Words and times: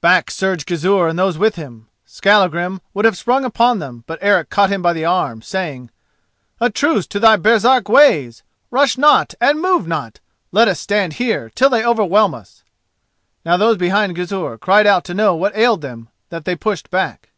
Back 0.00 0.30
surged 0.30 0.64
Gizur 0.66 1.08
and 1.08 1.18
those 1.18 1.36
with 1.36 1.56
him. 1.56 1.88
Skallagrim 2.06 2.80
would 2.94 3.04
have 3.04 3.18
sprung 3.18 3.44
upon 3.44 3.80
them, 3.80 4.02
but 4.06 4.18
Eric 4.22 4.48
caught 4.48 4.70
him 4.72 4.80
by 4.80 4.94
the 4.94 5.04
arm, 5.04 5.42
saying: 5.42 5.90
"A 6.58 6.70
truce 6.70 7.06
to 7.08 7.20
thy 7.20 7.36
Baresark 7.36 7.86
ways. 7.90 8.42
Rush 8.70 8.96
not 8.96 9.34
and 9.42 9.60
move 9.60 9.86
not! 9.86 10.20
Let 10.52 10.68
us 10.68 10.80
stand 10.80 11.12
here 11.20 11.50
till 11.54 11.68
they 11.68 11.84
overwhelm 11.84 12.32
us." 12.32 12.64
Now 13.44 13.58
those 13.58 13.76
behind 13.76 14.16
Gizur 14.16 14.56
cried 14.56 14.86
out 14.86 15.04
to 15.04 15.12
know 15.12 15.34
what 15.36 15.54
ailed 15.54 15.82
them 15.82 16.08
that 16.30 16.46
they 16.46 16.56
pushed 16.56 16.88
back. 16.90 17.28